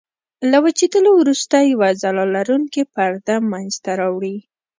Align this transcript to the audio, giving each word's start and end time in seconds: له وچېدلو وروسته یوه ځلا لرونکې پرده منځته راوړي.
له 0.49 0.57
وچېدلو 0.65 1.11
وروسته 1.21 1.55
یوه 1.71 1.89
ځلا 2.01 2.25
لرونکې 2.35 2.81
پرده 2.93 3.35
منځته 3.51 3.91
راوړي. 4.01 4.37